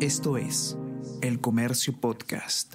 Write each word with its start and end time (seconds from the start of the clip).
Esto 0.00 0.36
es 0.36 0.76
El 1.22 1.40
Comercio 1.40 1.98
Podcast. 1.98 2.74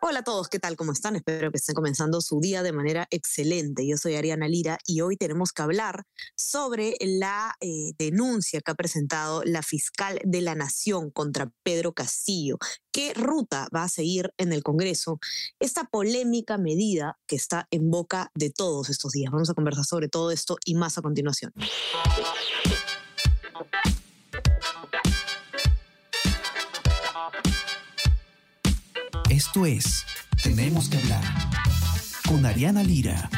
Hola 0.00 0.20
a 0.20 0.24
todos, 0.24 0.48
¿qué 0.48 0.58
tal? 0.58 0.74
¿Cómo 0.74 0.92
están? 0.92 1.16
Espero 1.16 1.50
que 1.50 1.58
estén 1.58 1.74
comenzando 1.74 2.22
su 2.22 2.40
día 2.40 2.62
de 2.62 2.72
manera 2.72 3.06
excelente. 3.10 3.86
Yo 3.86 3.98
soy 3.98 4.14
Ariana 4.14 4.48
Lira 4.48 4.78
y 4.86 5.02
hoy 5.02 5.18
tenemos 5.18 5.52
que 5.52 5.60
hablar 5.60 6.04
sobre 6.34 6.96
la 7.00 7.54
eh, 7.60 7.92
denuncia 7.98 8.62
que 8.62 8.70
ha 8.70 8.74
presentado 8.74 9.42
la 9.44 9.60
fiscal 9.62 10.18
de 10.24 10.40
la 10.40 10.54
Nación 10.54 11.10
contra 11.10 11.50
Pedro 11.62 11.92
Castillo. 11.92 12.56
¿Qué 12.90 13.12
ruta 13.12 13.68
va 13.74 13.82
a 13.82 13.90
seguir 13.90 14.32
en 14.38 14.54
el 14.54 14.62
Congreso 14.62 15.18
esta 15.60 15.84
polémica 15.84 16.56
medida 16.56 17.18
que 17.26 17.36
está 17.36 17.68
en 17.70 17.90
boca 17.90 18.30
de 18.34 18.48
todos 18.48 18.88
estos 18.88 19.12
días? 19.12 19.30
Vamos 19.30 19.50
a 19.50 19.54
conversar 19.54 19.84
sobre 19.84 20.08
todo 20.08 20.30
esto 20.30 20.56
y 20.64 20.74
más 20.74 20.96
a 20.96 21.02
continuación. 21.02 21.52
Esto 29.36 29.66
es 29.66 30.06
Tenemos 30.42 30.88
que 30.88 30.96
hablar 30.96 31.22
con 32.26 32.46
Ariana 32.46 32.82
Lira. 32.82 33.28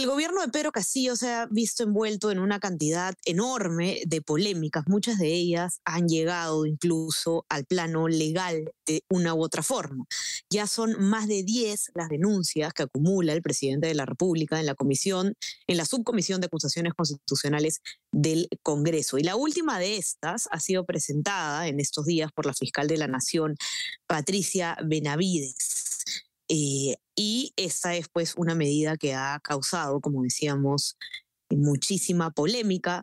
El 0.00 0.06
gobierno 0.06 0.40
de 0.40 0.48
Pedro 0.48 0.72
Castillo 0.72 1.14
se 1.14 1.28
ha 1.28 1.46
visto 1.50 1.82
envuelto 1.82 2.30
en 2.30 2.38
una 2.38 2.58
cantidad 2.58 3.14
enorme 3.26 4.00
de 4.06 4.22
polémicas. 4.22 4.84
Muchas 4.86 5.18
de 5.18 5.26
ellas 5.26 5.82
han 5.84 6.08
llegado 6.08 6.64
incluso 6.64 7.44
al 7.50 7.66
plano 7.66 8.08
legal 8.08 8.72
de 8.86 9.04
una 9.10 9.34
u 9.34 9.42
otra 9.42 9.62
forma. 9.62 10.06
Ya 10.48 10.66
son 10.66 10.98
más 10.98 11.28
de 11.28 11.42
10 11.42 11.90
las 11.94 12.08
denuncias 12.08 12.72
que 12.72 12.84
acumula 12.84 13.34
el 13.34 13.42
presidente 13.42 13.88
de 13.88 13.94
la 13.94 14.06
República 14.06 14.58
en 14.58 14.64
la 14.64 14.74
comisión, 14.74 15.34
en 15.66 15.76
la 15.76 15.84
subcomisión 15.84 16.40
de 16.40 16.46
acusaciones 16.46 16.94
constitucionales 16.94 17.82
del 18.10 18.48
Congreso. 18.62 19.18
Y 19.18 19.22
la 19.22 19.36
última 19.36 19.78
de 19.78 19.98
estas 19.98 20.48
ha 20.50 20.60
sido 20.60 20.86
presentada 20.86 21.68
en 21.68 21.78
estos 21.78 22.06
días 22.06 22.32
por 22.32 22.46
la 22.46 22.54
fiscal 22.54 22.88
de 22.88 22.96
la 22.96 23.06
Nación, 23.06 23.54
Patricia 24.06 24.78
Benavides. 24.82 25.80
Eh, 26.48 26.96
y 27.22 27.52
esta 27.56 27.94
es 27.94 28.08
pues 28.08 28.32
una 28.38 28.54
medida 28.54 28.96
que 28.96 29.12
ha 29.12 29.38
causado, 29.40 30.00
como 30.00 30.22
decíamos, 30.22 30.96
muchísima 31.50 32.30
polémica 32.30 33.02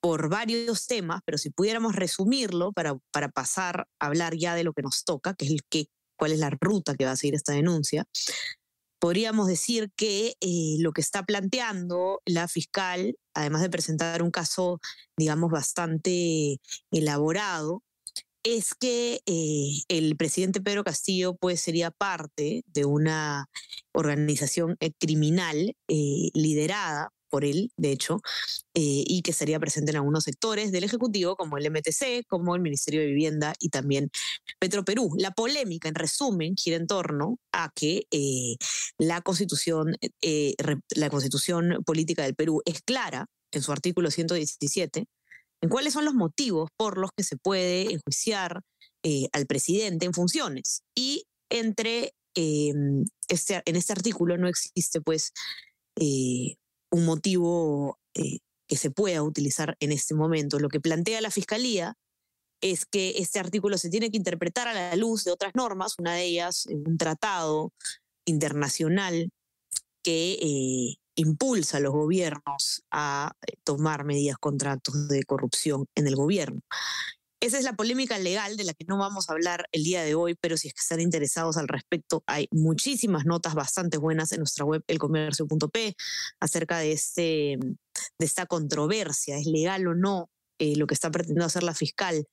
por 0.00 0.28
varios 0.28 0.88
temas, 0.88 1.20
pero 1.24 1.38
si 1.38 1.50
pudiéramos 1.50 1.94
resumirlo 1.94 2.72
para, 2.72 2.98
para 3.12 3.28
pasar 3.28 3.86
a 4.00 4.06
hablar 4.06 4.34
ya 4.34 4.56
de 4.56 4.64
lo 4.64 4.72
que 4.72 4.82
nos 4.82 5.04
toca, 5.04 5.34
que 5.34 5.44
es 5.44 5.52
el 5.52 5.60
cuál 6.16 6.32
es 6.32 6.40
la 6.40 6.50
ruta 6.50 6.96
que 6.96 7.04
va 7.04 7.12
a 7.12 7.16
seguir 7.16 7.36
esta 7.36 7.52
denuncia, 7.52 8.04
podríamos 8.98 9.46
decir 9.46 9.92
que 9.94 10.34
eh, 10.40 10.76
lo 10.80 10.90
que 10.90 11.00
está 11.00 11.22
planteando 11.22 12.20
la 12.26 12.48
fiscal, 12.48 13.16
además 13.32 13.62
de 13.62 13.70
presentar 13.70 14.24
un 14.24 14.32
caso, 14.32 14.80
digamos, 15.16 15.52
bastante 15.52 16.60
elaborado, 16.90 17.84
es 18.42 18.74
que 18.74 19.22
eh, 19.26 19.82
el 19.88 20.16
presidente 20.16 20.60
Pedro 20.60 20.84
Castillo 20.84 21.34
pues 21.36 21.60
sería 21.60 21.90
parte 21.90 22.64
de 22.66 22.84
una 22.84 23.48
organización 23.92 24.76
eh, 24.80 24.92
criminal 24.98 25.76
liderada 25.88 27.10
por 27.32 27.46
él, 27.46 27.72
de 27.78 27.92
hecho, 27.92 28.20
eh, 28.74 29.04
y 29.06 29.22
que 29.22 29.30
estaría 29.30 29.58
presente 29.58 29.90
en 29.90 29.96
algunos 29.96 30.24
sectores 30.24 30.70
del 30.70 30.84
Ejecutivo, 30.84 31.34
como 31.34 31.56
el 31.56 31.70
MTC, 31.70 32.26
como 32.28 32.54
el 32.54 32.60
Ministerio 32.60 33.00
de 33.00 33.06
Vivienda 33.06 33.54
y 33.58 33.70
también 33.70 34.10
Petroperú. 34.58 35.14
La 35.16 35.30
polémica, 35.30 35.88
en 35.88 35.94
resumen, 35.94 36.56
gira 36.56 36.76
en 36.76 36.86
torno 36.86 37.38
a 37.50 37.70
que 37.74 38.02
eh, 38.10 38.56
la, 38.98 39.22
constitución, 39.22 39.96
eh, 40.20 40.54
la 40.94 41.08
constitución 41.08 41.82
política 41.86 42.22
del 42.22 42.34
Perú 42.34 42.60
es 42.66 42.82
clara 42.82 43.24
en 43.50 43.62
su 43.62 43.72
artículo 43.72 44.10
117 44.10 45.06
en 45.62 45.68
cuáles 45.68 45.94
son 45.94 46.04
los 46.04 46.14
motivos 46.14 46.68
por 46.76 46.98
los 46.98 47.10
que 47.16 47.24
se 47.24 47.36
puede 47.36 47.92
enjuiciar 47.92 48.62
al 49.32 49.46
presidente 49.46 50.06
en 50.06 50.12
funciones. 50.12 50.82
Y 50.94 51.24
entre 51.50 52.12
este, 52.34 53.62
en 53.64 53.76
este 53.76 53.92
artículo 53.92 54.36
no 54.36 54.48
existe 54.48 55.00
pues 55.00 55.32
un 56.92 57.04
motivo 57.04 57.98
eh, 58.14 58.38
que 58.68 58.76
se 58.76 58.90
pueda 58.90 59.22
utilizar 59.22 59.76
en 59.80 59.92
este 59.92 60.14
momento. 60.14 60.58
Lo 60.58 60.68
que 60.68 60.80
plantea 60.80 61.20
la 61.20 61.30
Fiscalía 61.30 61.94
es 62.62 62.86
que 62.86 63.14
este 63.18 63.40
artículo 63.40 63.76
se 63.76 63.90
tiene 63.90 64.10
que 64.10 64.16
interpretar 64.16 64.68
a 64.68 64.74
la 64.74 64.96
luz 64.96 65.24
de 65.24 65.32
otras 65.32 65.52
normas, 65.54 65.96
una 65.98 66.14
de 66.14 66.24
ellas 66.24 66.66
un 66.66 66.96
tratado 66.96 67.72
internacional 68.24 69.30
que 70.04 70.38
eh, 70.40 70.96
impulsa 71.14 71.78
a 71.78 71.80
los 71.80 71.92
gobiernos 71.92 72.82
a 72.90 73.32
eh, 73.46 73.54
tomar 73.64 74.04
medidas 74.04 74.36
contra 74.38 74.72
actos 74.72 75.08
de 75.08 75.22
corrupción 75.24 75.86
en 75.94 76.06
el 76.06 76.16
gobierno. 76.16 76.60
Esa 77.42 77.58
es 77.58 77.64
la 77.64 77.72
polémica 77.72 78.18
legal 78.20 78.56
de 78.56 78.62
la 78.62 78.72
que 78.72 78.84
no 78.86 78.98
vamos 78.98 79.28
a 79.28 79.32
hablar 79.32 79.66
el 79.72 79.82
día 79.82 80.04
de 80.04 80.14
hoy, 80.14 80.36
pero 80.40 80.56
si 80.56 80.68
es 80.68 80.74
que 80.74 80.80
están 80.80 81.00
interesados 81.00 81.56
al 81.56 81.66
respecto, 81.66 82.22
hay 82.26 82.46
muchísimas 82.52 83.26
notas 83.26 83.54
bastante 83.54 83.98
buenas 83.98 84.30
en 84.30 84.38
nuestra 84.38 84.64
web 84.64 84.84
elcomercio.p 84.86 85.96
acerca 86.38 86.78
de, 86.78 86.92
este, 86.92 87.58
de 87.58 88.26
esta 88.26 88.46
controversia, 88.46 89.38
es 89.38 89.46
legal 89.46 89.88
o 89.88 89.94
no 89.96 90.30
eh, 90.60 90.76
lo 90.76 90.86
que 90.86 90.94
está 90.94 91.10
pretendiendo 91.10 91.46
hacer 91.46 91.64
la 91.64 91.74
fiscal. 91.74 92.28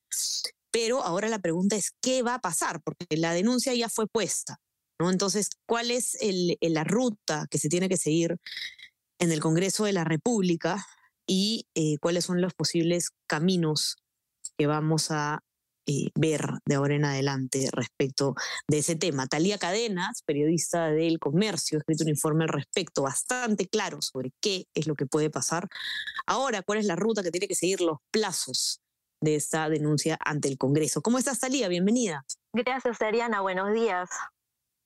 Pero 0.72 1.02
ahora 1.04 1.28
la 1.28 1.40
pregunta 1.40 1.76
es, 1.76 1.90
¿qué 2.00 2.22
va 2.22 2.36
a 2.36 2.42
pasar? 2.42 2.80
Porque 2.84 3.18
la 3.18 3.34
denuncia 3.34 3.74
ya 3.74 3.90
fue 3.90 4.06
puesta. 4.06 4.60
¿No? 5.00 5.10
Entonces, 5.10 5.50
¿cuál 5.66 5.92
es 5.92 6.18
la 6.62 6.84
ruta 6.84 7.48
que 7.50 7.58
se 7.58 7.70
tiene 7.70 7.90
que 7.90 7.98
seguir 7.98 8.38
en 9.20 9.32
el 9.32 9.40
Congreso 9.40 9.86
de 9.86 9.94
la 9.94 10.04
República 10.04 10.86
y 11.28 11.68
eh, 11.76 11.98
cuáles 12.00 12.26
son 12.26 12.42
los 12.42 12.54
posibles 12.54 13.12
caminos 13.28 13.98
que 14.58 14.68
vamos 14.68 15.12
a 15.12 15.44
eh, 15.86 16.12
ver 16.14 16.42
de 16.66 16.76
ahora 16.76 16.96
en 16.96 17.06
adelante 17.06 17.68
respecto 17.72 18.36
de 18.68 18.80
ese 18.80 18.96
tema. 18.96 19.28
Talía 19.28 19.58
Cadenas, 19.58 20.22
periodista 20.24 20.90
del 20.90 21.20
Comercio, 21.20 21.78
ha 21.78 21.82
escrito 21.82 22.04
un 22.04 22.10
informe 22.10 22.44
al 22.44 22.50
respecto 22.50 23.04
bastante 23.04 23.68
claro 23.68 24.02
sobre 24.02 24.32
qué 24.42 24.66
es 24.76 24.88
lo 24.88 24.96
que 24.96 25.06
puede 25.06 25.30
pasar. 25.30 25.68
Ahora, 26.28 26.62
cuál 26.62 26.80
es 26.80 26.86
la 26.86 26.96
ruta 26.96 27.24
que 27.24 27.32
tiene 27.32 27.48
que 27.48 27.56
seguir 27.56 27.82
los 27.82 27.98
plazos 28.12 28.82
de 29.22 29.36
esta 29.36 29.68
denuncia 29.70 30.18
ante 30.24 30.48
el 30.48 30.58
Congreso. 30.58 31.02
¿Cómo 31.02 31.18
estás, 31.18 31.40
Talía? 31.40 31.68
Bienvenida. 31.68 32.26
Gracias, 32.54 33.02
Ariana. 33.02 33.42
Buenos 33.42 33.74
días. 33.74 34.10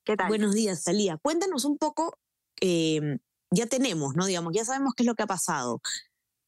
¿Qué 0.04 0.18
tal? 0.18 0.28
Buenos 0.28 0.54
días, 0.54 0.84
Talía. 0.84 1.18
Cuéntanos 1.18 1.66
un 1.66 1.78
poco, 1.78 2.18
eh, 2.60 3.20
ya 3.52 3.68
tenemos, 3.68 4.16
¿no? 4.16 4.26
Digamos, 4.26 4.54
ya 4.54 4.66
sabemos 4.66 4.94
qué 4.96 5.04
es 5.04 5.08
lo 5.08 5.16
que 5.16 5.24
ha 5.24 5.28
pasado. 5.28 5.82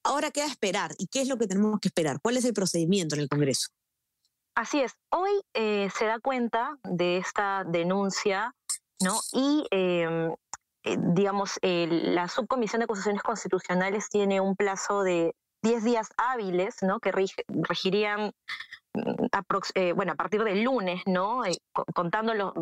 Ahora 0.03 0.31
queda 0.31 0.45
esperar. 0.45 0.91
¿Y 0.97 1.07
qué 1.07 1.21
es 1.21 1.27
lo 1.27 1.38
que 1.38 1.47
tenemos 1.47 1.79
que 1.79 1.88
esperar? 1.88 2.19
¿Cuál 2.21 2.38
es 2.38 2.45
el 2.45 2.53
procedimiento 2.53 3.15
en 3.15 3.21
el 3.21 3.29
Congreso? 3.29 3.69
Así 4.55 4.79
es. 4.81 4.94
Hoy 5.09 5.31
eh, 5.53 5.89
se 5.97 6.05
da 6.05 6.19
cuenta 6.19 6.77
de 6.83 7.17
esta 7.17 7.63
denuncia, 7.65 8.53
¿no? 9.01 9.19
Y, 9.33 9.65
em, 9.71 10.31
eh, 10.83 10.97
digamos, 11.13 11.59
la 11.61 12.27
Subcomisión 12.27 12.79
de 12.79 12.85
Acusaciones 12.85 13.23
Constitucionales 13.23 14.09
tiene 14.09 14.39
un 14.39 14.55
plazo 14.55 15.01
de 15.03 15.33
10 15.61 15.83
días 15.83 16.09
hábiles, 16.17 16.75
¿no? 16.83 16.99
Que 16.99 17.11
regirían, 17.11 18.31
mm, 18.94 19.25
eh, 19.73 19.94
bueno, 19.94 20.13
a 20.13 20.15
partir 20.15 20.44
del 20.44 20.63
lunes, 20.63 21.01
¿no? 21.05 21.41
contándolo, 21.94 22.53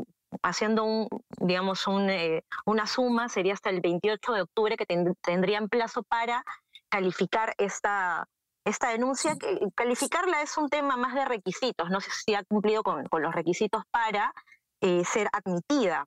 haciendo 0.42 0.84
un, 0.84 1.08
digamos, 1.38 1.86
una 1.88 2.88
suma, 2.88 3.30
sería 3.30 3.54
hasta 3.54 3.70
el 3.70 3.82
28 3.82 4.34
de 4.34 4.42
octubre 4.42 4.78
que 4.78 4.86
tendrían 5.22 5.70
plazo 5.70 6.04
para 6.04 6.44
calificar 6.90 7.54
esta, 7.58 8.28
esta 8.66 8.90
denuncia, 8.90 9.36
que 9.36 9.60
calificarla 9.76 10.42
es 10.42 10.58
un 10.58 10.70
tema 10.70 10.96
más 10.96 11.14
de 11.14 11.26
requisitos, 11.26 11.90
no 11.90 12.00
sé 12.02 12.12
si 12.12 12.36
ha 12.36 12.44
cumplido 12.44 12.84
con, 12.84 13.08
los 13.12 13.36
requisitos 13.36 13.84
para 13.92 14.34
eh, 14.82 15.04
ser 15.06 15.28
admitida, 15.34 16.06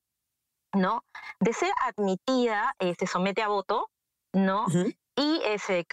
¿no? 0.73 1.05
De 1.40 1.52
ser 1.52 1.70
admitida, 1.82 2.75
eh, 2.78 2.94
se 2.99 3.06
somete 3.06 3.43
a 3.43 3.49
voto, 3.49 3.90
¿no? 4.32 4.67
Y 5.17 5.40
eh, 5.44 5.58
se, 5.58 5.87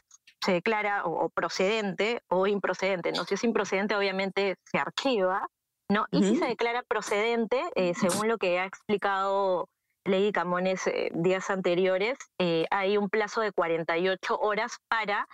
declara 0.45 1.05
o, 1.05 1.29
procedente 1.29 2.21
o 2.29 2.47
improcedente, 2.47 3.11
¿no? 3.11 3.23
Si 3.25 3.33
es 3.35 3.43
improcedente, 3.43 3.95
obviamente 3.95 4.57
se 4.63 4.77
archiva, 4.77 5.47
¿no? 5.93 6.07
Y 6.11 6.23
si 6.23 6.35
se 6.35 6.45
declara 6.45 6.83
procedente, 6.83 7.61
según 7.95 8.27
lo 8.27 8.37
que 8.37 8.59
ha 8.59 8.65
explicado 8.65 9.69
Ley 10.05 10.31
Camones 10.31 10.85
eh, 10.87 11.11
días 11.13 11.49
anteriores, 11.49 12.17
eh, 12.39 12.65
hay 12.71 12.97
un 12.97 13.09
plazo 13.09 13.41
de 13.41 13.51
48 13.51 14.37
horas 14.39 14.77
para 14.89 15.27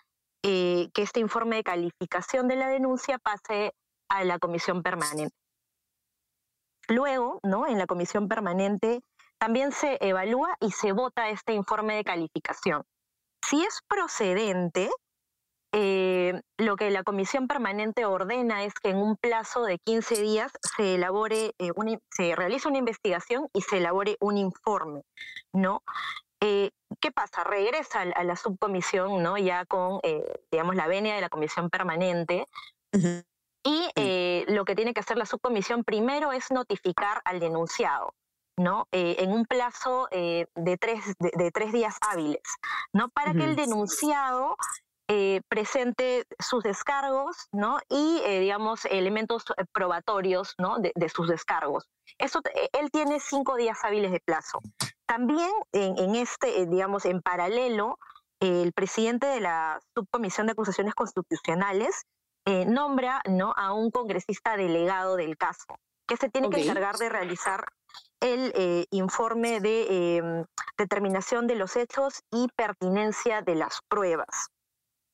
eh, 0.44 0.90
que 0.94 1.02
este 1.02 1.20
informe 1.20 1.58
de 1.58 1.64
calificación 1.64 2.48
de 2.48 2.56
la 2.56 2.70
denuncia 2.70 3.18
pase 3.18 3.74
a 4.10 4.24
la 4.24 4.38
comisión 4.38 4.84
permanente. 4.84 5.36
Luego, 6.88 7.40
¿no? 7.44 7.68
En 7.68 7.78
la 7.78 7.88
comisión 7.88 8.28
permanente 8.28 9.02
también 9.38 9.72
se 9.72 9.98
evalúa 10.02 10.56
y 10.60 10.72
se 10.72 10.92
vota 10.92 11.30
este 11.30 11.54
informe 11.54 11.96
de 11.96 12.04
calificación. 12.04 12.84
Si 13.48 13.64
es 13.64 13.80
procedente, 13.88 14.90
eh, 15.71 16.42
lo 16.57 16.75
que 16.77 16.89
la 16.89 17.04
comisión 17.04 17.48
permanente 17.48 18.06
ordena 18.06 18.63
es 18.63 18.74
que 18.74 18.89
en 18.89 18.98
un 18.98 19.18
plazo 19.18 19.63
de 19.63 19.77
15 19.77 20.21
días 20.21 20.51
se 20.75 20.95
elabore, 20.95 21.54
eh, 21.60 21.71
se 22.10 22.36
realice 22.36 22.68
una 22.68 22.80
investigación 22.80 23.50
y 23.54 23.62
se 23.62 23.77
elabore 23.77 24.18
un 24.19 24.38
informe, 24.38 25.04
¿no? 25.54 25.83
Eh, 26.42 26.71
¿Qué 27.00 27.12
pasa? 27.12 27.44
Regresa 27.44 28.01
a 28.01 28.24
la 28.24 28.36
subcomisión, 28.36 29.21
¿no? 29.21 29.38
Ya 29.38 29.66
con, 29.66 30.00
digamos, 30.51 30.75
la 30.75 30.88
venia 30.88 31.13
de 31.13 31.21
la 31.21 31.30
comisión 31.30 31.69
permanente. 31.69 32.48
Y 33.63 33.92
lo 34.48 34.65
que 34.65 34.75
tiene 34.75 34.94
que 34.94 35.01
hacer 35.01 35.18
la 35.18 35.25
subcomisión 35.27 35.83
primero 35.83 36.31
es 36.31 36.50
notificar 36.50 37.22
al 37.25 37.39
denunciado, 37.39 38.15
¿no? 38.57 38.88
en 38.92 39.31
un 39.31 39.45
plazo 39.45 40.07
de, 40.12 40.77
tres, 40.80 41.04
de, 41.19 41.51
tres 41.51 41.72
días 41.72 41.98
hábiles, 42.01 42.42
¿no? 42.92 43.10
Para 43.10 43.33
que 43.33 43.44
el 43.44 43.56
denunciado 43.56 44.57
eh, 45.12 45.42
presente 45.50 46.28
sus 46.38 46.62
descargos, 46.62 47.48
¿no? 47.52 47.80
Y, 47.90 48.22
eh, 48.26 48.42
digamos, 48.42 48.86
elementos 48.86 49.44
eh, 49.58 49.66
probatorios, 49.74 50.54
¿no? 50.60 50.78
De, 50.78 51.10
sus 51.10 51.28
descargos. 51.28 51.90
Eso, 52.20 52.42
él 52.74 52.92
tiene 52.92 53.20
cinco 53.20 53.56
días 53.56 53.80
hábiles 53.82 54.12
de 54.12 54.20
plazo. 54.20 54.60
También 55.08 55.50
en, 55.72 56.14
este, 56.14 56.68
digamos, 56.68 57.06
en 57.06 57.24
paralelo, 57.24 57.98
el 58.40 58.72
presidente 58.72 59.26
de 59.26 59.40
la 59.40 59.80
Subcomisión 59.96 60.46
de 60.46 60.52
Acusaciones 60.52 60.94
Constitucionales 60.94 62.04
nombra, 62.68 63.22
¿no? 63.28 63.54
A 63.58 63.74
un 63.74 63.90
congresista 63.90 64.58
delegado 64.58 65.16
del 65.16 65.38
caso, 65.38 65.66
que 66.08 66.18
se 66.18 66.30
tiene 66.30 66.52
que 66.52 66.62
encargar 66.62 66.98
de 66.98 67.10
realizar 67.10 67.66
el 68.20 68.88
informe 68.92 69.60
de 69.60 70.18
em, 70.18 70.46
determinación 70.78 71.48
de 71.48 71.56
los 71.56 71.76
hechos 71.76 72.22
y 72.32 72.48
pertinencia 72.56 73.42
de 73.42 73.56
las 73.56 73.80
pruebas 73.88 74.52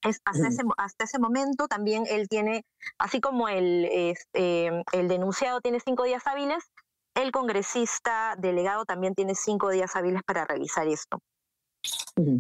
hasta, 0.06 0.48
ese, 0.48 0.64
hasta 0.78 1.04
ese 1.04 1.20
momento 1.20 1.68
también 1.68 2.06
él 2.08 2.28
tiene, 2.30 2.64
así 2.98 3.20
como 3.20 3.50
el, 3.50 3.86
este, 3.86 4.68
el 4.92 5.08
denunciado 5.08 5.62
tiene 5.62 5.80
cinco 5.80 6.04
días 6.04 6.26
hábiles, 6.28 6.64
el 7.16 7.32
congresista 7.32 8.36
delegado 8.38 8.86
también 8.86 9.16
tiene 9.16 9.36
cinco 9.36 9.70
días 9.70 9.96
hábiles 9.96 10.22
para 10.24 10.46
realizar 10.46 10.88
esto. 10.88 11.20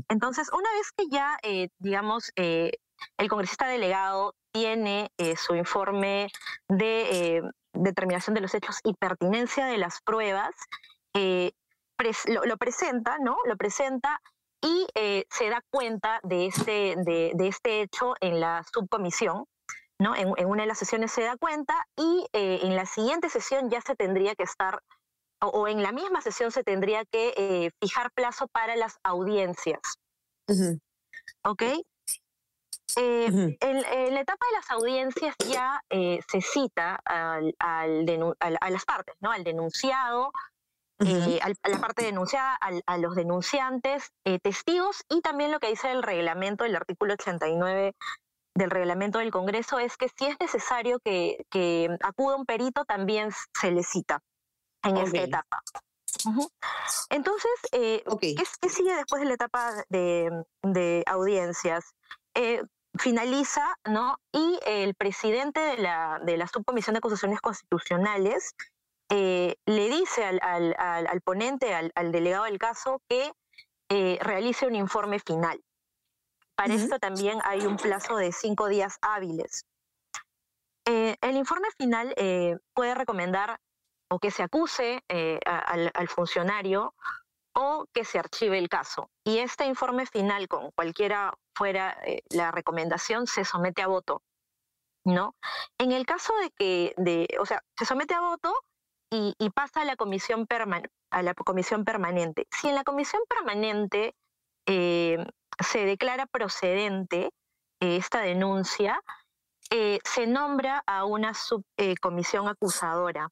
Entonces, 0.09 0.50
una 0.51 0.71
vez 0.73 0.91
que 0.95 1.07
ya, 1.09 1.38
eh, 1.44 1.69
digamos, 1.79 2.31
eh, 2.35 2.71
el 3.17 3.29
congresista 3.29 3.68
delegado 3.68 4.33
tiene 4.51 5.11
eh, 5.18 5.35
su 5.35 5.56
informe 5.56 6.29
de 6.69 7.44
determinación 7.73 8.33
de 8.33 8.41
los 8.41 8.53
hechos 8.53 8.79
y 8.83 8.94
pertinencia 8.94 9.65
de 9.65 9.77
las 9.77 10.01
pruebas, 10.01 10.56
lo, 11.13 12.45
lo, 12.45 12.57
presenta, 12.57 13.18
¿no? 13.19 13.38
Lo 13.45 13.57
presenta 13.57 14.21
y 14.65 14.88
eh, 14.95 15.25
se 15.29 15.47
da 15.50 15.63
cuenta 15.69 16.19
de 16.23 16.47
este, 16.47 16.95
de, 16.97 17.33
este 17.38 17.81
hecho 17.81 18.15
en 18.19 18.39
la 18.39 18.63
subcomisión. 18.73 19.45
¿no? 20.00 20.15
En, 20.15 20.33
una 20.45 20.63
de 20.63 20.67
las 20.67 20.79
sesiones 20.79 21.12
se 21.12 21.21
da 21.21 21.38
cuenta 21.38 21.73
y 21.95 22.25
eh, 22.33 22.59
en 22.63 22.75
la 22.75 22.85
siguiente 22.85 23.29
sesión 23.29 23.69
ya 23.69 23.79
se 23.81 23.95
tendría 23.95 24.35
que 24.35 24.44
estar, 24.44 24.81
o, 25.39 25.67
en 25.67 25.83
la 25.83 25.91
misma 25.91 26.19
sesión 26.21 26.51
se 26.51 26.63
tendría 26.63 27.06
que 27.06 27.33
eh, 27.38 27.71
fijar 27.79 28.12
plazo 28.12 28.47
para 28.47 28.75
las 28.75 28.97
audiencias. 29.03 29.79
¿Ok? 31.44 31.63
en, 32.97 33.57
la 34.13 34.21
etapa 34.21 34.45
de 34.45 34.57
las 34.57 34.71
audiencias 34.71 35.35
ya 35.50 35.81
se 35.89 36.41
cita 36.41 37.00
al, 37.06 37.53
a 37.59 38.69
las 38.69 38.85
partes, 38.85 39.15
¿no? 39.19 39.31
Al 39.31 39.44
denunciado, 39.44 40.31
eh, 41.00 41.39
a 41.42 41.69
la 41.69 41.80
parte 41.80 42.06
denunciada, 42.06 42.57
a, 42.86 42.97
los 42.97 43.15
denunciantes, 43.15 44.13
eh, 44.24 44.39
testigos 44.39 45.03
y 45.09 45.19
también 45.21 45.51
lo 45.51 45.59
que 45.59 45.68
dice 45.68 45.92
el 45.92 46.01
reglamento, 46.01 46.63
el 46.63 46.75
artículo 46.75 47.13
89 47.15 47.94
del 48.56 48.69
reglamento 48.69 49.19
del 49.19 49.31
Congreso 49.31 49.77
es 49.80 49.97
que 49.97 50.07
si 50.07 50.27
es 50.27 50.39
necesario 50.39 51.00
que, 51.03 51.97
acuda 52.01 52.38
un 52.38 52.45
perito, 52.45 52.86
también 52.86 53.31
se 53.59 53.71
le 53.71 53.83
cita 53.83 54.21
en 54.83 54.95
esta 54.95 55.21
etapa. 55.21 55.62
Entonces, 57.09 57.51
eh, 57.74 58.01
¿qué, 58.21 58.69
sigue 58.69 58.95
después 58.95 59.21
de 59.21 59.27
la 59.27 59.33
etapa 59.33 59.74
de, 59.89 61.03
audiencias? 61.07 61.94
finaliza, 62.97 63.77
¿no? 63.83 64.18
Y 64.31 64.57
el 64.65 64.95
presidente 64.95 65.59
de 65.59 65.77
la, 65.77 66.21
de 66.24 66.38
la 66.38 66.47
Subcomisión 66.47 66.94
de 66.94 67.00
Acusaciones 67.00 67.42
Constitucionales 67.42 68.56
eh, 69.10 69.56
le 69.66 69.90
dice 69.90 70.25
al, 70.25 71.22
ponente, 71.22 71.74
al, 71.75 72.12
delegado 72.12 72.46
del 72.46 72.57
caso, 72.57 73.02
que 73.07 73.31
eh, 73.90 74.18
realice 74.22 74.66
un 74.66 74.75
informe 74.75 75.19
final. 75.19 75.62
Para 76.56 76.74
esto 76.74 77.00
también 77.00 77.40
hay 77.44 77.66
un 77.66 77.78
plazo 77.78 78.16
de 78.16 78.31
cinco 78.31 78.68
días 78.68 78.98
hábiles. 79.02 79.66
Eh, 80.88 81.16
el 81.22 81.36
informe 81.36 81.68
final 81.78 82.16
puede 82.74 82.96
recomendar 82.96 83.60
o 84.10 84.19
que 84.19 84.31
se 84.31 84.44
acuse 84.44 85.04
al, 85.46 86.07
funcionario 86.07 86.96
o 87.54 87.86
que 87.94 88.06
se 88.06 88.19
archive 88.19 88.57
el 88.57 88.69
caso. 88.69 89.10
Y 89.24 89.40
este 89.40 89.66
informe 89.66 90.06
final, 90.06 90.48
con 90.48 90.72
cualquiera 90.72 91.34
fuera 91.54 91.98
la 92.30 92.52
recomendación, 92.52 93.28
se 93.28 93.46
somete 93.46 93.81
a 93.81 93.88
voto. 93.88 94.22
¿No? 95.04 95.36
En 95.78 95.92
el 95.92 96.06
caso 96.07 96.34
de 96.38 96.50
que, 96.50 96.96
de, 96.98 97.28
o 97.40 97.46
sea, 97.46 97.62
se 97.78 97.86
somete 97.86 98.16
a 98.16 98.22
voto 98.22 98.52
y, 99.10 99.50
pasa 99.52 99.81
a 99.81 99.86
la, 99.86 99.96
comisión 99.96 100.48
a 101.10 101.22
la 101.22 101.34
comisión 101.34 101.86
permanente. 101.86 102.48
Si 102.52 102.68
en 102.68 102.75
la 102.75 102.84
comisión 102.84 103.22
permanente 103.30 104.16
eh, 104.66 105.25
se 105.60 105.86
declara 105.86 106.25
procedente 106.25 107.31
eh, 107.80 107.98
esta 107.98 108.22
denuncia, 108.22 109.00
eh, 109.72 110.00
se 110.04 110.28
nombra 110.28 110.84
a 110.86 111.06
una 111.06 111.34
subcomisión 111.34 112.48
acusadora. 112.48 113.30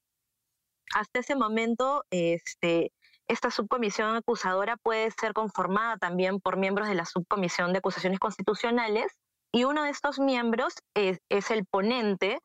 Hasta 0.93 1.19
ese 1.19 1.35
momento, 1.35 2.03
este, 2.11 2.91
esta 3.27 3.51
subcomisión 3.51 4.15
acusadora 4.15 4.77
puede 4.77 5.09
ser 5.11 5.33
conformada 5.33 5.97
también 5.97 6.39
por 6.39 6.57
miembros 6.57 6.87
de 6.87 6.95
la 6.95 7.05
subcomisión 7.05 7.73
de 7.73 7.79
acusaciones 7.79 8.19
constitucionales 8.19 9.11
y 9.51 9.65
uno 9.65 9.83
de 9.83 9.91
estos 9.91 10.19
miembros 10.19 10.73
es 10.95 11.19
el 11.29 11.65
ponente 11.65 12.39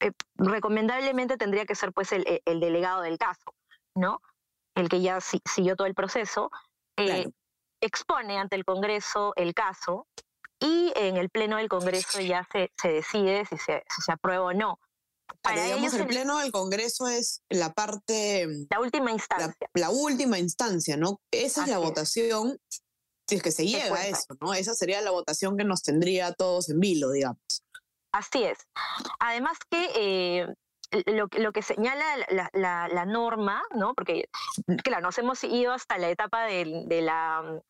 eh, 0.00 0.12
recomendablemente 0.36 1.36
tendría 1.36 1.66
que 1.66 1.74
ser 1.74 1.92
pues 1.92 2.12
el, 2.12 2.24
e, 2.26 2.42
delegado 2.46 3.02
del 3.02 3.18
caso, 3.18 3.54
¿no? 3.94 4.20
El 4.74 4.88
que 4.88 5.00
ya 5.00 5.18
siguió 5.20 5.76
todo 5.76 5.86
el 5.86 5.94
proceso, 5.94 6.50
eh, 6.96 7.28
expone 7.80 8.38
ante 8.38 8.56
el 8.56 8.64
Congreso 8.64 9.32
el 9.36 9.54
caso 9.54 10.06
y 10.60 10.92
en 10.96 11.16
el 11.16 11.30
Pleno 11.30 11.56
del 11.56 11.68
Congreso 11.68 12.20
ya 12.20 12.46
se, 12.52 12.72
se 12.80 12.88
decide 12.88 13.44
si 13.46 13.56
se, 13.58 13.84
se 14.04 14.12
aprueba 14.12 14.46
o 14.46 14.52
no. 14.52 14.78
Para 15.42 15.64
digamos, 15.64 15.94
el 15.94 16.06
Pleno 16.06 16.38
del 16.38 16.52
Congreso 16.52 17.06
es 17.08 17.42
la 17.48 17.72
parte... 17.72 18.46
La 18.70 18.80
última 18.80 19.10
instancia. 19.12 19.70
La, 19.74 19.90
última 19.90 20.38
instancia, 20.38 20.96
¿no? 20.96 21.20
Esa 21.30 21.64
es 21.64 21.68
la 21.68 21.78
votación, 21.78 22.58
si 23.28 23.36
es 23.36 23.42
que 23.42 23.52
se 23.52 23.66
llega 23.66 23.94
a 23.94 24.06
eso, 24.06 24.36
¿no? 24.40 24.54
Esa 24.54 24.74
sería 24.74 25.00
la 25.00 25.10
votación 25.10 25.56
que 25.56 25.64
nos 25.64 25.82
tendría 25.82 26.28
a 26.28 26.32
todos 26.32 26.70
en 26.70 26.80
vilo, 26.80 27.10
digamos. 27.10 27.42
Así 28.12 28.44
es. 28.44 28.66
Además 29.20 29.58
que 29.70 29.90
eh, 29.94 30.54
lo, 31.06 31.28
lo, 31.38 31.52
que 31.52 31.62
señala 31.62 32.04
la, 32.52 33.04
norma, 33.04 33.62
¿no? 33.74 33.94
Porque, 33.94 34.28
claro, 34.82 35.02
nos 35.02 35.18
hemos 35.18 35.44
ido 35.44 35.72
hasta 35.72 35.98
la 35.98 36.08
etapa 36.08 36.44
del, 36.44 36.88
de 36.88 37.02
la, 37.02 37.60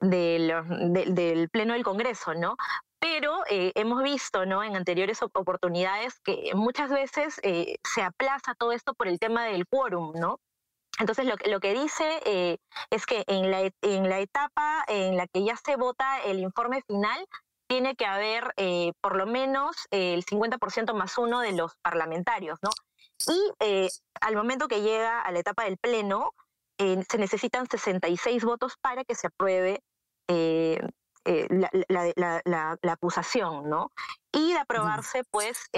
del 0.00 1.48
Pleno 1.50 1.74
del 1.74 1.84
Congreso, 1.84 2.34
¿no? 2.34 2.56
Pero 2.98 3.42
eh, 3.48 3.72
hemos 3.76 4.02
visto 4.02 4.46
¿no? 4.46 4.64
en 4.64 4.74
anteriores 4.74 5.22
oportunidades 5.22 6.18
que 6.24 6.50
muchas 6.54 6.90
veces 6.90 7.38
eh, 7.42 7.76
se 7.84 8.02
aplaza 8.02 8.54
todo 8.54 8.72
esto 8.72 8.94
por 8.94 9.06
el 9.06 9.20
tema 9.20 9.44
del 9.44 9.66
quórum, 9.66 10.12
¿no? 10.14 10.40
Entonces, 10.98 11.26
lo, 11.26 11.34
lo 11.50 11.60
que 11.60 11.74
dice 11.74 12.58
es 12.88 13.04
que 13.04 13.22
en 13.26 13.50
la, 13.50 13.70
en 13.82 14.08
la 14.08 14.18
etapa 14.18 14.82
en 14.88 15.18
la 15.18 15.26
que 15.26 15.44
ya 15.44 15.54
se 15.54 15.76
vota 15.76 16.22
el 16.22 16.40
informe 16.40 16.82
final, 16.88 17.26
tiene 17.66 17.96
que 17.96 18.06
haber 18.06 18.52
eh, 18.56 18.92
por 19.00 19.16
lo 19.16 19.26
menos 19.26 19.76
el 19.90 20.24
50% 20.24 20.94
más 20.94 21.18
uno 21.18 21.40
de 21.40 21.52
los 21.52 21.76
parlamentarios, 21.82 22.58
¿no? 22.62 22.70
Y 23.28 23.52
eh, 23.60 23.88
al 24.20 24.36
momento 24.36 24.68
que 24.68 24.82
llega 24.82 25.20
a 25.20 25.32
la 25.32 25.38
etapa 25.38 25.64
del 25.64 25.78
Pleno, 25.78 26.32
eh, 26.78 27.02
se 27.08 27.18
necesitan 27.18 27.66
66 27.68 28.44
votos 28.44 28.74
para 28.80 29.04
que 29.04 29.14
se 29.14 29.28
apruebe 29.28 29.82
la, 30.28 31.70
la, 32.44 32.92
acusación, 32.92 33.68
¿no? 33.68 33.90
Y 34.32 34.52
de 34.52 34.58
aprobarse, 34.58 35.22
pues, 35.30 35.68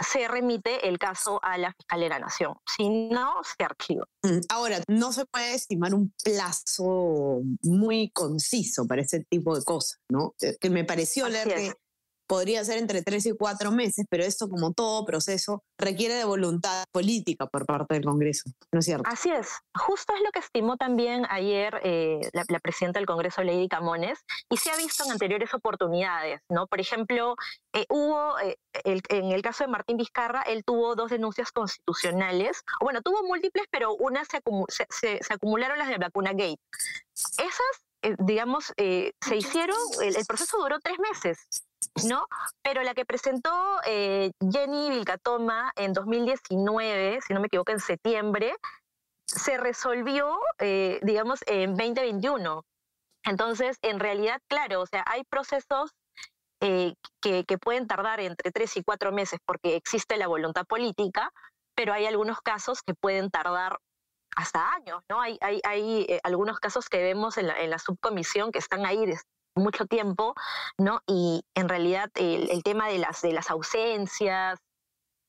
se 0.00 0.26
remite 0.28 0.88
el 0.88 0.98
caso 0.98 1.40
a 1.42 1.58
la 1.58 1.72
Fiscalía 1.72 2.04
de 2.04 2.10
la 2.10 2.18
Nación. 2.20 2.54
Si 2.76 2.88
no, 2.88 3.34
se 3.42 3.64
archiva. 3.64 4.06
Mm, 4.22 4.40
ahora, 4.48 4.80
no 4.88 5.12
se 5.12 5.26
puede 5.26 5.54
estimar 5.54 5.94
un 5.94 6.14
plazo 6.24 7.42
muy 7.62 8.10
conciso 8.10 8.86
para 8.86 9.02
ese 9.02 9.24
tipo 9.28 9.56
de 9.56 9.64
cosas, 9.64 10.00
¿no? 10.08 10.34
Que 10.60 10.70
me 10.70 10.84
pareció 10.84 11.28
leer 11.28 11.48
que 11.48 11.72
podría 12.32 12.64
ser 12.64 12.78
entre 12.78 13.02
tres 13.02 13.26
y 13.26 13.36
cuatro 13.36 13.70
meses, 13.70 14.06
pero 14.08 14.24
esto, 14.24 14.48
como 14.48 14.72
todo 14.72 15.04
proceso, 15.04 15.62
requiere 15.76 16.14
de 16.14 16.24
voluntad 16.24 16.84
política 16.90 17.44
por 17.46 17.66
parte 17.66 17.92
del 17.92 18.06
Congreso, 18.06 18.48
¿no 18.72 18.78
es 18.78 18.86
cierto? 18.86 19.04
Así 19.06 19.30
es. 19.30 19.48
Justo 19.74 20.14
es 20.14 20.22
lo 20.24 20.30
que 20.30 20.38
estimó 20.38 20.78
también 20.78 21.26
ayer 21.28 21.78
eh, 21.84 22.20
la, 22.32 22.58
presidenta 22.60 22.98
del 22.98 23.06
Congreso, 23.06 23.42
Lady 23.42 23.68
Camones, 23.68 24.18
y 24.48 24.56
se 24.56 24.70
ha 24.70 24.78
visto 24.78 25.04
en 25.04 25.12
anteriores 25.12 25.52
oportunidades, 25.52 26.40
¿no? 26.48 26.66
Por 26.66 26.80
ejemplo, 26.80 27.36
eh, 27.74 27.84
hubo, 27.90 28.38
eh, 28.38 28.56
en 28.82 29.30
el 29.30 29.42
caso 29.42 29.64
de 29.64 29.68
Martín 29.68 29.98
Vizcarra, 29.98 30.40
él 30.40 30.64
tuvo 30.64 30.94
dos 30.94 31.10
denuncias 31.10 31.52
constitucionales, 31.52 32.62
bueno, 32.80 33.02
tuvo 33.02 33.24
múltiples, 33.24 33.66
pero 33.70 33.94
una 33.94 34.24
se, 34.24 34.40
se, 34.88 35.22
se 35.22 35.34
acumularon 35.34 35.78
las 35.78 35.88
de 35.88 35.98
Vacuna 35.98 36.30
Gate. 36.30 36.62
Esas, 37.12 38.16
digamos, 38.20 38.72
se 38.74 39.36
hicieron, 39.36 39.76
el, 40.00 40.16
el 40.16 40.24
proceso 40.24 40.56
duró 40.56 40.78
tres 40.80 40.96
meses. 40.98 41.46
¿No? 42.04 42.26
Pero 42.62 42.82
la 42.82 42.94
que 42.94 43.04
presentó 43.04 43.50
eh, 43.86 44.32
Jenny 44.50 44.90
Vilcatoma 44.90 45.72
en 45.76 45.92
2019, 45.92 47.20
si 47.26 47.34
no 47.34 47.40
me 47.40 47.46
equivoco, 47.46 47.72
en 47.72 47.80
septiembre, 47.80 48.54
se 49.26 49.56
resolvió, 49.56 50.38
eh, 50.58 51.00
digamos, 51.02 51.40
en 51.46 51.76
2021. 51.76 52.64
Entonces, 53.24 53.78
en 53.82 54.00
realidad, 54.00 54.40
claro, 54.48 54.80
o 54.80 54.86
sea, 54.86 55.04
hay 55.06 55.22
procesos 55.24 55.92
eh, 56.60 56.94
que, 57.20 57.44
pueden 57.58 57.86
tardar 57.86 58.20
entre 58.20 58.50
tres 58.52 58.76
y 58.76 58.82
cuatro 58.82 59.12
meses 59.12 59.38
porque 59.44 59.76
existe 59.76 60.16
la 60.16 60.26
voluntad 60.26 60.64
política, 60.66 61.30
pero 61.74 61.92
hay 61.92 62.06
algunos 62.06 62.40
casos 62.40 62.82
que 62.82 62.94
pueden 62.94 63.30
tardar 63.30 63.78
hasta 64.36 64.72
años, 64.72 65.02
¿no? 65.08 65.20
Hay, 65.20 65.38
hay, 65.40 65.60
hay 65.64 66.18
algunos 66.22 66.58
casos 66.58 66.88
que 66.88 67.02
vemos 67.02 67.36
en 67.36 67.48
la, 67.48 67.60
en 67.60 67.70
la, 67.70 67.78
subcomisión 67.78 68.50
que 68.50 68.58
están 68.58 68.86
ahí 68.86 69.04
mucho 69.54 69.86
tiempo, 69.86 70.34
¿no? 70.78 71.00
Y 71.06 71.44
en 71.54 71.68
realidad 71.68 72.10
el, 72.14 72.62
tema 72.62 72.88
de 72.88 72.98
las, 72.98 73.22
de 73.22 73.32
las 73.32 73.50
ausencias 73.50 74.58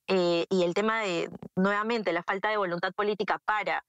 eh, 0.08 0.46
y 0.50 0.64
el 0.64 0.74
tema 0.74 1.02
de, 1.02 1.30
nuevamente, 1.56 2.14
la 2.14 2.24
falta 2.24 2.50
de 2.50 2.58
voluntad 2.58 2.94
política 2.94 3.40
para 3.46 3.84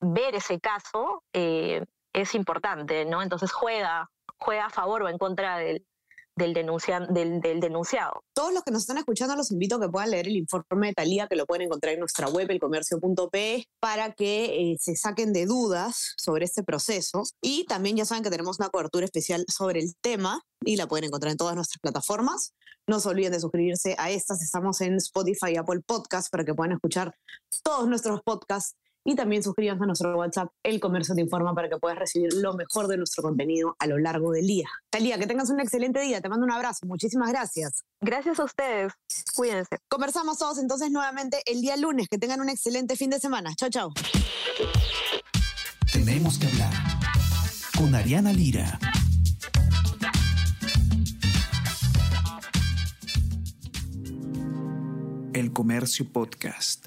ver 0.00 0.34
ese 0.34 0.60
caso 0.60 1.22
eh, 1.32 1.84
es 2.12 2.34
importante, 2.34 3.04
¿no? 3.04 3.22
Entonces 3.22 3.52
juega, 3.52 4.10
juega 4.38 4.66
a 4.66 4.70
favor 4.70 5.02
o 5.02 5.08
en 5.08 5.18
contra 5.18 5.58
del, 5.58 5.86
del, 6.36 6.52
del, 6.54 7.60
denunciado. 7.60 8.22
Todos 8.34 8.52
los 8.52 8.62
que 8.62 8.70
nos 8.70 8.82
están 8.82 8.98
escuchando 8.98 9.34
los 9.34 9.50
invito 9.50 9.76
a 9.76 9.80
que 9.80 9.88
puedan 9.88 10.10
leer 10.10 10.28
el 10.28 10.36
informe 10.36 10.88
de 10.88 10.92
Talía, 10.92 11.26
que 11.26 11.36
lo 11.36 11.46
pueden 11.46 11.66
encontrar 11.66 11.94
en 11.94 12.00
nuestra 12.00 12.28
web, 12.28 12.50
elcomercio.pe, 12.50 13.66
para 13.80 14.12
que 14.12 14.72
eh, 14.72 14.76
se 14.78 14.96
saquen 14.96 15.32
de 15.32 15.46
dudas 15.46 16.14
sobre 16.16 16.44
este 16.44 16.62
proceso. 16.62 17.22
Y 17.40 17.64
también 17.64 17.96
ya 17.96 18.04
saben 18.04 18.22
que 18.22 18.30
tenemos 18.30 18.58
una 18.58 18.68
cobertura 18.68 19.06
especial 19.06 19.44
sobre 19.48 19.80
el 19.80 19.96
tema 20.00 20.42
y 20.64 20.76
la 20.76 20.86
pueden 20.86 21.06
encontrar 21.06 21.32
en 21.32 21.38
todas 21.38 21.56
nuestras 21.56 21.80
plataformas. 21.80 22.52
No 22.86 23.00
se 23.00 23.08
olviden 23.08 23.32
de 23.32 23.40
suscribirse 23.40 23.96
a 23.98 24.10
estas. 24.10 24.42
Estamos 24.42 24.80
en 24.80 24.94
Spotify 24.96 25.52
y 25.54 25.56
Apple 25.56 25.80
Podcast 25.84 26.30
para 26.30 26.44
que 26.44 26.54
puedan 26.54 26.72
escuchar 26.72 27.16
todos 27.62 27.88
nuestros 27.88 28.20
podcasts 28.22 28.76
y 29.06 29.14
también 29.14 29.42
suscríbanse 29.42 29.84
a 29.84 29.86
nuestro 29.86 30.16
WhatsApp, 30.18 30.48
El 30.64 30.80
Comercio 30.80 31.14
Te 31.14 31.20
Informa, 31.20 31.54
para 31.54 31.68
que 31.68 31.76
puedas 31.76 31.96
recibir 31.96 32.34
lo 32.34 32.54
mejor 32.54 32.88
de 32.88 32.96
nuestro 32.96 33.22
contenido 33.22 33.76
a 33.78 33.86
lo 33.86 33.98
largo 33.98 34.32
del 34.32 34.48
día. 34.48 34.68
Talía, 34.90 35.16
que 35.16 35.28
tengas 35.28 35.48
un 35.48 35.60
excelente 35.60 36.00
día. 36.00 36.20
Te 36.20 36.28
mando 36.28 36.44
un 36.44 36.50
abrazo. 36.50 36.86
Muchísimas 36.86 37.30
gracias. 37.30 37.84
Gracias 38.00 38.40
a 38.40 38.44
ustedes. 38.44 38.92
Cuídense. 39.36 39.78
Conversamos 39.88 40.38
todos 40.38 40.58
entonces 40.58 40.90
nuevamente 40.90 41.40
el 41.46 41.60
día 41.60 41.76
lunes. 41.76 42.08
Que 42.08 42.18
tengan 42.18 42.40
un 42.40 42.48
excelente 42.48 42.96
fin 42.96 43.10
de 43.10 43.20
semana. 43.20 43.54
Chao, 43.54 43.70
chao. 43.70 43.92
Tenemos 45.92 46.36
que 46.38 46.48
hablar 46.48 46.72
con 47.78 47.94
Ariana 47.94 48.32
Lira. 48.32 48.80
El 55.32 55.52
Comercio 55.52 56.10
Podcast. 56.12 56.86